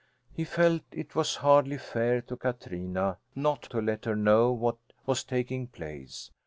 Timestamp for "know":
4.15-4.51